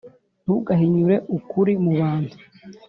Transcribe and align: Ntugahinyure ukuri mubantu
Ntugahinyure 0.43 1.15
ukuri 1.37 1.73
mubantu 1.83 2.35